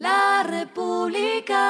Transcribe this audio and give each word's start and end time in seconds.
La 0.00 0.44
República. 0.48 1.60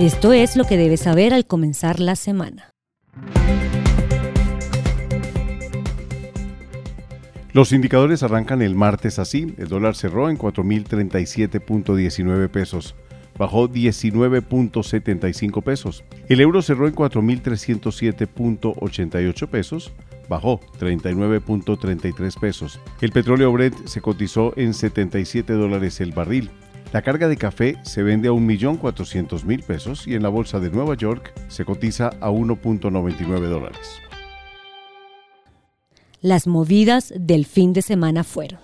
Esto 0.00 0.32
es 0.32 0.56
lo 0.56 0.64
que 0.64 0.76
debes 0.76 1.02
saber 1.02 1.32
al 1.32 1.46
comenzar 1.46 2.00
la 2.00 2.16
semana. 2.16 2.72
Los 7.52 7.70
indicadores 7.70 8.24
arrancan 8.24 8.62
el 8.62 8.74
martes 8.74 9.20
así. 9.20 9.54
El 9.56 9.68
dólar 9.68 9.94
cerró 9.94 10.28
en 10.28 10.36
4.037.19 10.36 12.48
pesos. 12.48 12.96
Bajó 13.42 13.68
19.75 13.68 15.62
pesos. 15.64 16.04
El 16.28 16.40
euro 16.40 16.62
cerró 16.62 16.86
en 16.86 16.94
4.307.88 16.94 19.48
pesos. 19.48 19.90
Bajó 20.28 20.60
39.33 20.78 22.38
pesos. 22.38 22.78
El 23.00 23.10
petróleo 23.10 23.50
Brent 23.50 23.88
se 23.88 24.00
cotizó 24.00 24.52
en 24.56 24.74
77 24.74 25.54
dólares 25.54 26.00
el 26.00 26.12
barril. 26.12 26.52
La 26.92 27.02
carga 27.02 27.26
de 27.26 27.36
café 27.36 27.78
se 27.82 28.04
vende 28.04 28.28
a 28.28 28.30
1.400.000 28.30 29.64
pesos 29.64 30.06
y 30.06 30.14
en 30.14 30.22
la 30.22 30.28
bolsa 30.28 30.60
de 30.60 30.70
Nueva 30.70 30.94
York 30.94 31.34
se 31.48 31.64
cotiza 31.64 32.10
a 32.20 32.30
1.99 32.30 33.48
dólares. 33.48 33.98
Las 36.20 36.46
movidas 36.46 37.12
del 37.18 37.44
fin 37.44 37.72
de 37.72 37.82
semana 37.82 38.22
fueron. 38.22 38.60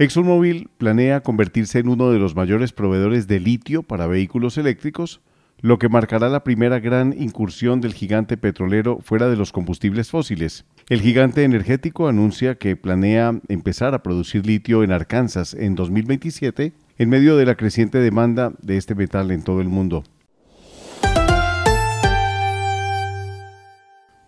ExxonMobil 0.00 0.70
planea 0.78 1.22
convertirse 1.24 1.80
en 1.80 1.88
uno 1.88 2.12
de 2.12 2.20
los 2.20 2.36
mayores 2.36 2.72
proveedores 2.72 3.26
de 3.26 3.40
litio 3.40 3.82
para 3.82 4.06
vehículos 4.06 4.56
eléctricos, 4.56 5.20
lo 5.60 5.80
que 5.80 5.88
marcará 5.88 6.28
la 6.28 6.44
primera 6.44 6.78
gran 6.78 7.20
incursión 7.20 7.80
del 7.80 7.94
gigante 7.94 8.36
petrolero 8.36 9.00
fuera 9.00 9.28
de 9.28 9.34
los 9.34 9.50
combustibles 9.50 10.08
fósiles. 10.08 10.66
El 10.88 11.00
gigante 11.00 11.42
energético 11.42 12.06
anuncia 12.06 12.54
que 12.54 12.76
planea 12.76 13.40
empezar 13.48 13.92
a 13.92 14.04
producir 14.04 14.46
litio 14.46 14.84
en 14.84 14.92
Arkansas 14.92 15.52
en 15.52 15.74
2027 15.74 16.74
en 16.96 17.08
medio 17.08 17.36
de 17.36 17.46
la 17.46 17.56
creciente 17.56 17.98
demanda 17.98 18.52
de 18.62 18.76
este 18.76 18.94
metal 18.94 19.32
en 19.32 19.42
todo 19.42 19.60
el 19.60 19.68
mundo. 19.68 20.04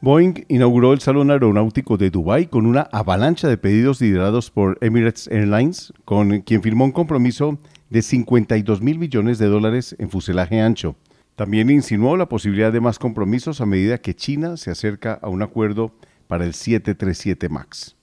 Boeing 0.03 0.47
inauguró 0.49 0.95
el 0.95 1.01
Salón 1.01 1.31
Aeronáutico 1.31 1.99
de 1.99 2.09
Dubái 2.09 2.47
con 2.47 2.65
una 2.65 2.89
avalancha 2.91 3.49
de 3.49 3.59
pedidos 3.59 4.01
liderados 4.01 4.51
por 4.51 4.79
Emirates 4.81 5.29
Airlines, 5.29 5.93
con 6.07 6.41
quien 6.41 6.63
firmó 6.63 6.87
un 6.87 6.93
compromiso 6.93 7.59
de 7.91 8.01
52 8.01 8.81
mil 8.81 8.99
millones 8.99 9.39
de 9.39 9.49
dólares 9.49 9.95
en 9.99 10.09
fuselaje 10.09 10.63
ancho. 10.63 10.97
También 11.37 11.69
insinuó 11.69 12.17
la 12.17 12.31
posibilidad 12.31 12.73
de 12.73 12.81
más 12.81 12.99
compromisos 12.99 13.61
a 13.61 13.67
medida 13.67 13.99
que 13.99 14.15
China 14.15 14.57
se 14.57 14.71
acerca 14.71 15.19
a 15.21 15.29
un 15.29 15.43
acuerdo 15.43 15.93
para 16.29 16.47
el 16.47 16.55
737 16.55 17.51
MAX. 17.51 18.00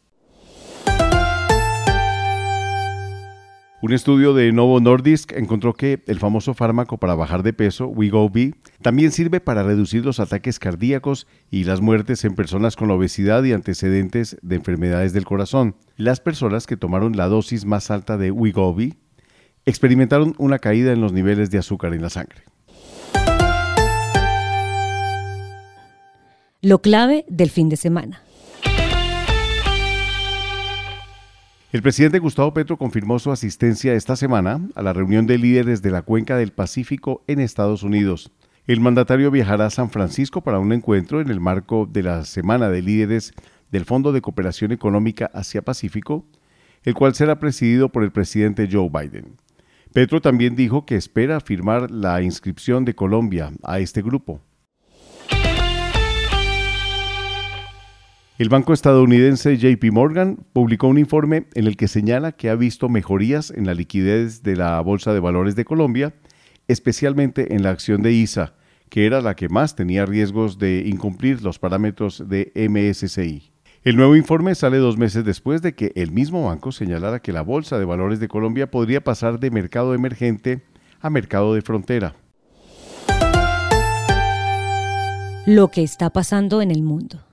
Un 3.79 3.93
estudio 3.93 4.33
de 4.33 4.51
Novo 4.51 4.79
Nordisk 4.79 5.33
encontró 5.33 5.75
que 5.75 6.01
el 6.07 6.17
famoso 6.17 6.55
fármaco 6.55 6.97
para 6.97 7.13
bajar 7.13 7.43
de 7.43 7.53
peso, 7.53 7.85
Wegovy, 7.85 8.55
también 8.81 9.11
sirve 9.11 9.39
para 9.39 9.61
reducir 9.61 10.03
los 10.03 10.19
ataques 10.19 10.57
cardíacos 10.57 11.27
y 11.51 11.63
las 11.63 11.79
muertes 11.79 12.25
en 12.25 12.33
personas 12.33 12.75
con 12.75 12.89
obesidad 12.89 13.43
y 13.43 13.53
antecedentes 13.53 14.35
de 14.41 14.55
enfermedades 14.55 15.13
del 15.13 15.25
corazón. 15.25 15.75
Las 15.95 16.19
personas 16.19 16.65
que 16.65 16.75
tomaron 16.75 17.15
la 17.15 17.27
dosis 17.27 17.65
más 17.65 17.91
alta 17.91 18.17
de 18.17 18.31
Wegovy 18.31 18.95
experimentaron 19.65 20.33
una 20.39 20.57
caída 20.57 20.91
en 20.91 20.99
los 20.99 21.13
niveles 21.13 21.51
de 21.51 21.59
azúcar 21.59 21.93
en 21.93 22.01
la 22.01 22.09
sangre. 22.09 22.45
Lo 26.63 26.81
clave 26.81 27.25
del 27.29 27.51
fin 27.51 27.69
de 27.69 27.77
semana. 27.77 28.23
El 31.73 31.81
presidente 31.81 32.19
Gustavo 32.19 32.53
Petro 32.53 32.77
confirmó 32.77 33.19
su 33.19 33.29
asistencia 33.29 33.93
esta 33.93 34.15
semana 34.15 34.61
a 34.75 34.81
la 34.81 34.93
reunión 34.93 35.27
de 35.27 35.37
líderes 35.37 35.81
de 35.81 35.91
la 35.91 36.01
cuenca 36.01 36.37
del 36.37 36.53
Pacífico 36.53 37.25
en 37.27 37.41
Estados 37.41 37.83
Unidos. 37.83 38.31
El 38.67 38.79
mandatario 38.79 39.31
viajará 39.31 39.65
a 39.65 39.69
San 39.69 39.89
Francisco 39.89 40.41
para 40.41 40.59
un 40.59 40.71
encuentro 40.71 41.19
en 41.19 41.29
el 41.29 41.41
marco 41.41 41.85
de 41.85 42.03
la 42.03 42.23
Semana 42.23 42.69
de 42.69 42.81
Líderes 42.81 43.33
del 43.69 43.83
Fondo 43.83 44.13
de 44.13 44.21
Cooperación 44.21 44.71
Económica 44.71 45.29
Asia-Pacífico, 45.33 46.25
el 46.83 46.93
cual 46.93 47.15
será 47.15 47.37
presidido 47.37 47.89
por 47.89 48.05
el 48.05 48.13
presidente 48.13 48.69
Joe 48.71 48.89
Biden. 48.89 49.35
Petro 49.91 50.21
también 50.21 50.55
dijo 50.55 50.85
que 50.85 50.95
espera 50.95 51.41
firmar 51.41 51.91
la 51.91 52.21
inscripción 52.21 52.85
de 52.85 52.95
Colombia 52.95 53.51
a 53.63 53.79
este 53.79 54.01
grupo. 54.01 54.39
El 58.37 58.49
banco 58.49 58.71
estadounidense 58.71 59.57
JP 59.57 59.91
Morgan 59.91 60.37
publicó 60.53 60.87
un 60.87 60.99
informe 60.99 61.47
en 61.55 61.65
el 61.65 61.75
que 61.75 61.87
señala 61.87 62.33
que 62.33 62.51
ha 62.51 62.55
visto 62.55 62.87
mejorías 62.87 63.49
en 63.49 63.65
la 63.65 63.73
liquidez 63.73 64.43
de 64.43 64.55
la 64.55 64.79
Bolsa 64.81 65.11
de 65.11 65.19
Valores 65.19 65.55
de 65.55 65.65
Colombia, 65.65 66.13
especialmente 66.67 67.55
en 67.55 67.63
la 67.63 67.71
acción 67.71 68.03
de 68.03 68.11
ISA, 68.11 68.53
que 68.89 69.07
era 69.07 69.21
la 69.21 69.35
que 69.35 69.49
más 69.49 69.75
tenía 69.75 70.05
riesgos 70.05 70.59
de 70.59 70.83
incumplir 70.85 71.41
los 71.41 71.57
parámetros 71.57 72.29
de 72.29 72.51
MSCI. 72.53 73.51
El 73.83 73.95
nuevo 73.95 74.15
informe 74.15 74.53
sale 74.53 74.77
dos 74.77 74.97
meses 74.99 75.25
después 75.25 75.63
de 75.63 75.73
que 75.73 75.91
el 75.95 76.11
mismo 76.11 76.45
banco 76.45 76.71
señalara 76.71 77.23
que 77.23 77.33
la 77.33 77.41
Bolsa 77.41 77.79
de 77.79 77.85
Valores 77.85 78.19
de 78.19 78.27
Colombia 78.27 78.69
podría 78.69 79.03
pasar 79.03 79.39
de 79.39 79.49
mercado 79.49 79.95
emergente 79.95 80.61
a 81.01 81.09
mercado 81.09 81.55
de 81.55 81.63
frontera. 81.63 82.13
Lo 85.47 85.69
que 85.69 85.81
está 85.81 86.11
pasando 86.11 86.61
en 86.61 86.69
el 86.69 86.83
mundo. 86.83 87.26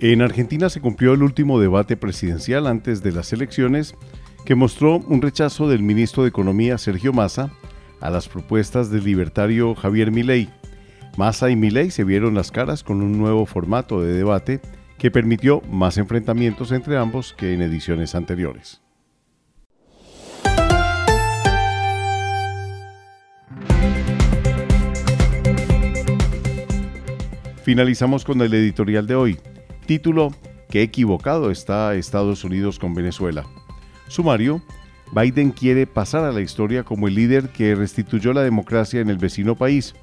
En 0.00 0.22
Argentina 0.22 0.70
se 0.70 0.80
cumplió 0.80 1.12
el 1.12 1.24
último 1.24 1.58
debate 1.58 1.96
presidencial 1.96 2.68
antes 2.68 3.02
de 3.02 3.10
las 3.10 3.32
elecciones 3.32 3.96
que 4.44 4.54
mostró 4.54 4.98
un 4.98 5.20
rechazo 5.20 5.68
del 5.68 5.82
ministro 5.82 6.22
de 6.22 6.28
Economía 6.28 6.78
Sergio 6.78 7.12
Massa 7.12 7.50
a 8.00 8.08
las 8.08 8.28
propuestas 8.28 8.92
del 8.92 9.02
libertario 9.02 9.74
Javier 9.74 10.12
Milei. 10.12 10.50
Massa 11.16 11.50
y 11.50 11.56
Milei 11.56 11.90
se 11.90 12.04
vieron 12.04 12.36
las 12.36 12.52
caras 12.52 12.84
con 12.84 13.02
un 13.02 13.18
nuevo 13.18 13.44
formato 13.44 14.00
de 14.00 14.12
debate 14.12 14.60
que 14.98 15.10
permitió 15.10 15.62
más 15.62 15.98
enfrentamientos 15.98 16.70
entre 16.70 16.96
ambos 16.96 17.34
que 17.36 17.52
en 17.52 17.62
ediciones 17.62 18.14
anteriores. 18.14 18.80
Finalizamos 27.64 28.24
con 28.24 28.40
el 28.40 28.54
editorial 28.54 29.08
de 29.08 29.14
hoy. 29.16 29.38
Título, 29.88 30.34
Qué 30.68 30.82
equivocado 30.82 31.50
está 31.50 31.94
Estados 31.94 32.44
Unidos 32.44 32.78
con 32.78 32.92
Venezuela. 32.92 33.46
Sumario, 34.06 34.60
Biden 35.12 35.50
quiere 35.50 35.86
pasar 35.86 36.24
a 36.24 36.30
la 36.30 36.42
historia 36.42 36.84
como 36.84 37.08
el 37.08 37.14
líder 37.14 37.48
que 37.48 37.74
restituyó 37.74 38.34
la 38.34 38.42
democracia 38.42 39.00
en 39.00 39.08
el 39.08 39.16
vecino 39.16 39.56
país, 39.56 39.94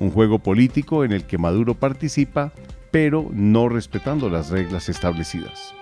un 0.00 0.10
juego 0.10 0.40
político 0.40 1.04
en 1.04 1.12
el 1.12 1.24
que 1.24 1.38
Maduro 1.38 1.74
participa, 1.74 2.52
pero 2.90 3.30
no 3.32 3.68
respetando 3.68 4.28
las 4.28 4.50
reglas 4.50 4.88
establecidas. 4.88 5.72